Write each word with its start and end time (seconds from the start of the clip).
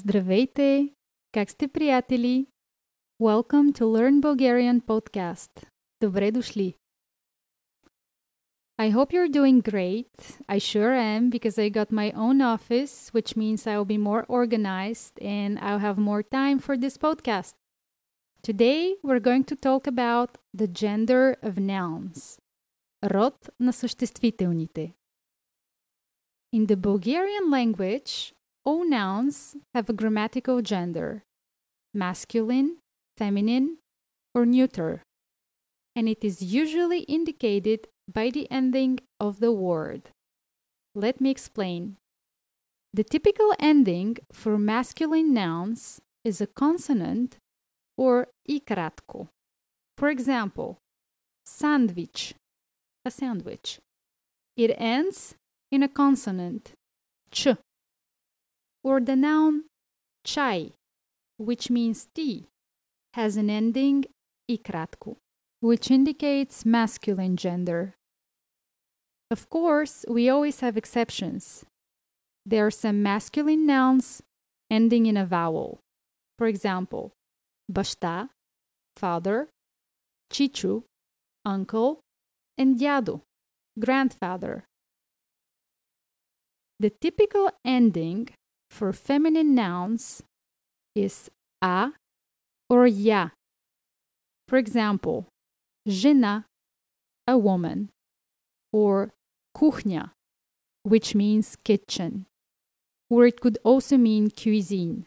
Здравейте! 0.00 0.92
Как 1.32 1.48
сте, 1.50 1.68
приятели? 1.68 2.48
Welcome 3.18 3.72
to 3.72 3.86
Learn 3.86 4.20
Bulgarian 4.20 4.80
podcast. 4.80 5.66
Добре 6.00 6.30
дошли! 6.30 6.76
I 8.78 8.90
hope 8.90 9.10
you're 9.12 9.28
doing 9.28 9.60
great. 9.60 10.38
I 10.48 10.58
sure 10.58 10.92
am 10.92 11.30
because 11.30 11.58
I 11.58 11.70
got 11.70 11.90
my 11.90 12.10
own 12.12 12.42
office, 12.42 13.08
which 13.14 13.34
means 13.34 13.66
I'll 13.66 13.86
be 13.86 13.96
more 13.96 14.26
organized 14.28 15.18
and 15.22 15.58
I'll 15.60 15.78
have 15.78 15.96
more 15.96 16.22
time 16.22 16.58
for 16.58 16.76
this 16.76 16.98
podcast. 16.98 17.54
Today, 18.42 18.96
we're 19.02 19.18
going 19.18 19.44
to 19.44 19.56
talk 19.56 19.86
about 19.86 20.36
the 20.52 20.68
gender 20.68 21.36
of 21.42 21.58
nouns. 21.58 22.38
Род 23.02 23.48
на 23.58 23.72
съществителните. 23.72 24.92
In 26.52 26.66
the 26.66 26.76
Bulgarian 26.76 27.50
language, 27.50 28.34
all 28.63 28.87
nouns 28.87 29.55
have 29.73 29.89
a 29.89 29.93
grammatical 29.93 30.61
gender 30.61 31.23
masculine, 31.93 32.77
feminine, 33.17 33.77
or 34.33 34.45
neuter, 34.45 35.03
and 35.95 36.07
it 36.07 36.23
is 36.23 36.41
usually 36.41 37.01
indicated 37.01 37.87
by 38.11 38.29
the 38.29 38.49
ending 38.49 38.99
of 39.19 39.39
the 39.39 39.51
word. 39.51 40.09
Let 40.95 41.19
me 41.19 41.29
explain. 41.29 41.97
The 42.93 43.03
typical 43.03 43.53
ending 43.59 44.17
for 44.31 44.57
masculine 44.57 45.33
nouns 45.33 45.99
is 46.23 46.39
a 46.41 46.47
consonant 46.47 47.37
or 47.97 48.27
ikratko. 48.49 49.27
For 49.97 50.09
example, 50.09 50.77
sandwich, 51.45 52.35
a 53.05 53.11
sandwich. 53.11 53.79
It 54.55 54.75
ends 54.77 55.35
in 55.71 55.83
a 55.83 55.89
consonant, 55.89 56.71
ch 57.31 57.47
or 58.83 58.99
the 58.99 59.15
noun 59.15 59.65
chai, 60.23 60.71
which 61.37 61.69
means 61.69 62.07
tea, 62.13 62.47
has 63.13 63.37
an 63.37 63.49
ending 63.49 64.05
ikratku, 64.49 65.15
which 65.59 65.91
indicates 65.91 66.65
masculine 66.65 67.37
gender. 67.37 67.93
Of 69.29 69.49
course, 69.49 70.05
we 70.09 70.29
always 70.29 70.59
have 70.59 70.77
exceptions. 70.77 71.65
There 72.45 72.65
are 72.65 72.71
some 72.71 73.01
masculine 73.03 73.65
nouns 73.65 74.21
ending 74.69 75.05
in 75.05 75.15
a 75.15 75.25
vowel. 75.25 75.79
For 76.37 76.47
example, 76.47 77.13
bashta, 77.71 78.29
father, 78.97 79.49
chichu, 80.33 80.83
uncle, 81.45 82.01
and 82.57 82.79
dado, 82.79 83.21
grandfather. 83.79 84.65
The 86.79 86.89
typical 86.89 87.51
ending 87.63 88.29
for 88.70 88.92
feminine 88.92 89.54
nouns 89.54 90.22
is 90.94 91.30
a 91.62 91.92
or 92.68 92.86
ya. 92.86 93.30
For 94.48 94.58
example, 94.58 95.26
жена, 95.86 96.44
a 97.26 97.36
woman, 97.38 97.90
or 98.72 99.12
kuchnia, 99.56 100.10
which 100.82 101.14
means 101.14 101.56
kitchen, 101.64 102.26
or 103.10 103.26
it 103.26 103.40
could 103.40 103.58
also 103.64 103.96
mean 103.96 104.30
cuisine. 104.30 105.06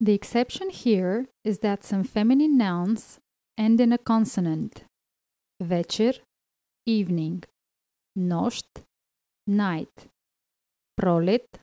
The 0.00 0.14
exception 0.14 0.70
here 0.70 1.26
is 1.44 1.58
that 1.58 1.84
some 1.84 2.04
feminine 2.04 2.56
nouns 2.56 3.18
end 3.58 3.80
in 3.80 3.92
a 3.92 3.98
consonant. 3.98 4.84
Вечер, 5.60 6.14
evening, 6.86 7.44
нощ, 8.16 8.62
night, 9.46 10.08
пролет, 10.98 11.60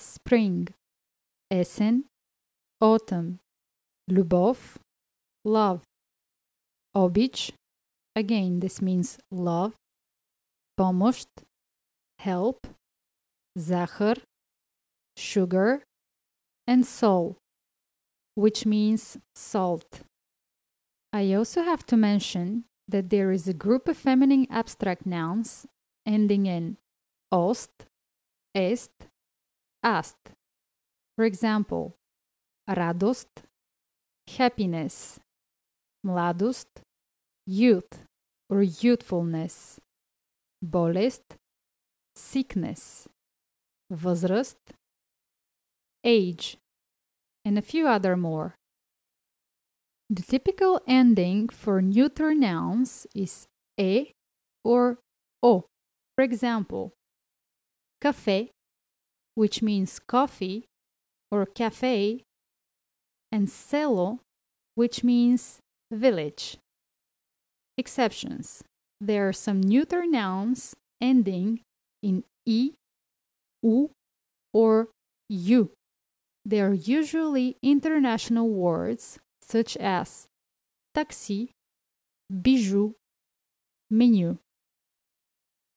spring, 0.00 0.68
есен, 1.52 2.04
autumn, 2.80 3.38
любов, 4.08 4.78
love, 5.44 5.82
обич, 6.94 7.52
again 8.14 8.60
this 8.60 8.80
means 8.80 9.18
love, 9.30 9.74
помощ, 10.76 11.24
help, 12.18 12.66
захар, 13.56 14.16
sugar, 15.16 15.82
and 16.66 16.84
sol, 16.84 17.36
which 18.34 18.66
means 18.66 19.18
salt. 19.34 20.02
I 21.12 21.32
also 21.32 21.62
have 21.62 21.86
to 21.86 21.96
mention 21.96 22.64
that 22.88 23.10
there 23.10 23.32
is 23.32 23.48
a 23.48 23.54
group 23.54 23.88
of 23.88 23.96
feminine 23.96 24.46
abstract 24.50 25.06
nouns 25.06 25.66
ending 26.06 26.46
in 26.46 26.76
ost, 27.32 27.70
est, 28.54 28.90
ast. 29.82 30.16
For 31.16 31.24
example, 31.24 31.96
radost, 32.68 33.26
happiness, 34.28 35.20
mladost, 36.04 36.66
youth 37.46 38.02
or 38.50 38.62
youthfulness, 38.62 39.80
bolest, 40.62 41.22
sickness, 42.14 43.08
възраст, 43.92 44.56
age, 46.04 46.56
and 47.44 47.58
a 47.58 47.62
few 47.62 47.86
other 47.86 48.16
more. 48.16 48.54
The 50.08 50.22
typical 50.22 50.80
ending 50.86 51.48
for 51.48 51.82
neuter 51.82 52.34
nouns 52.34 53.06
is 53.14 53.46
e 53.76 54.12
or 54.64 54.98
o. 55.42 55.64
For 56.14 56.22
example, 56.22 56.92
café, 58.02 58.50
which 59.35 59.61
means 59.61 59.99
coffee 59.99 60.65
or 61.31 61.45
cafe, 61.45 62.23
and 63.31 63.49
selo, 63.49 64.19
which 64.75 65.03
means 65.03 65.59
village. 65.91 66.57
Exceptions. 67.77 68.63
There 68.99 69.27
are 69.27 69.33
some 69.33 69.61
neuter 69.61 70.05
nouns 70.05 70.75
ending 70.99 71.61
in 72.03 72.23
e, 72.45 72.73
u, 73.63 73.91
or 74.53 74.89
u. 75.29 75.71
They 76.45 76.59
are 76.59 76.73
usually 76.73 77.57
international 77.63 78.49
words 78.49 79.19
such 79.41 79.77
as 79.77 80.27
taxi, 80.93 81.51
bijou, 82.29 82.93
menu. 83.89 84.37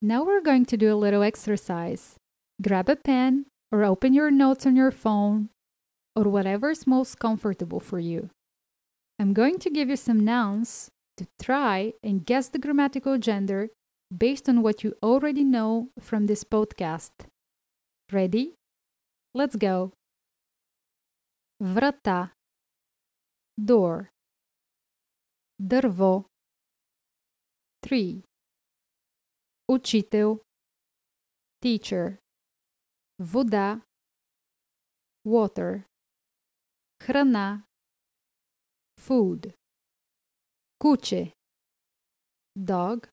Now 0.03 0.25
we're 0.25 0.43
going 0.43 0.67
to 0.67 0.77
do 0.77 0.93
a 0.93 0.97
little 0.97 1.23
exercise. 1.23 2.17
Grab 2.62 2.90
a 2.90 2.96
pen 2.96 3.46
or 3.72 3.84
open 3.84 4.14
your 4.14 4.32
notes 4.32 4.66
on 4.66 4.76
your 4.76 4.92
phone 4.92 5.50
or 6.16 6.24
whatever 6.24 6.70
is 6.72 6.86
most 6.86 7.20
comfortable 7.20 7.80
for 7.80 8.00
you. 8.00 8.30
I'm 9.20 9.34
going 9.34 9.60
to 9.60 9.70
give 9.70 9.90
you 9.90 9.96
some 9.96 10.20
nouns 10.20 10.90
to 11.18 11.28
try 11.42 11.94
and 12.04 12.26
guess 12.26 12.50
the 12.50 12.60
grammatical 12.60 13.18
gender 13.18 13.70
based 14.16 14.50
on 14.50 14.62
what 14.62 14.84
you 14.84 14.96
already 15.04 15.44
know 15.44 15.90
from 16.00 16.28
this 16.28 16.44
podcast. 16.44 17.12
Ready? 18.12 18.56
Let's 19.34 19.56
go. 19.56 19.92
Врата 21.62 22.32
door 23.62 24.08
дърво 25.60 26.26
tree 27.88 28.22
учител 29.68 30.40
teacher 31.64 32.18
вода 33.20 33.82
water 35.26 35.86
храна 37.00 37.64
food 38.98 39.54
куче 40.80 41.34
dog 42.56 43.08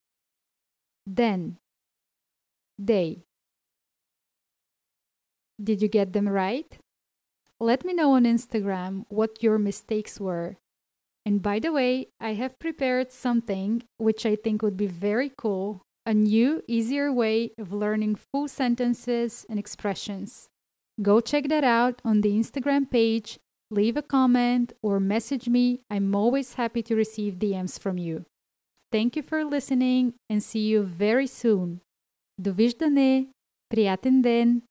den 1.06 1.58
day 2.78 3.24
did 5.62 5.82
you 5.82 5.88
get 5.88 6.12
them 6.12 6.28
right 6.28 6.78
let 7.58 7.84
me 7.84 7.92
know 7.92 8.12
on 8.12 8.24
instagram 8.24 9.04
what 9.08 9.42
your 9.42 9.58
mistakes 9.58 10.20
were 10.20 10.56
and 11.24 11.42
by 11.42 11.58
the 11.58 11.72
way 11.72 12.06
i 12.20 12.34
have 12.34 12.58
prepared 12.58 13.10
something 13.10 13.82
which 13.98 14.26
i 14.26 14.36
think 14.36 14.62
would 14.62 14.76
be 14.76 14.86
very 14.86 15.30
cool 15.36 15.82
a 16.04 16.14
new, 16.14 16.62
easier 16.68 17.12
way 17.12 17.50
of 17.58 17.72
learning 17.72 18.14
full 18.14 18.48
sentences 18.48 19.44
and 19.48 19.58
expressions. 19.58 20.48
Go 21.02 21.20
check 21.20 21.48
that 21.48 21.64
out 21.64 22.00
on 22.04 22.20
the 22.20 22.32
Instagram 22.32 22.90
page, 22.90 23.38
leave 23.70 23.96
a 23.96 24.02
comment, 24.02 24.72
or 24.82 25.00
message 25.00 25.48
me. 25.48 25.80
I'm 25.90 26.14
always 26.14 26.54
happy 26.54 26.82
to 26.84 26.94
receive 26.94 27.34
DMs 27.34 27.78
from 27.78 27.98
you. 27.98 28.24
Thank 28.92 29.16
you 29.16 29.22
for 29.22 29.44
listening 29.44 30.14
and 30.30 30.42
see 30.42 30.60
you 30.60 30.82
very 30.84 31.26
soon. 31.26 31.80
Довиждане! 32.40 33.28
Приятен 33.68 34.22
ден! 34.22 34.62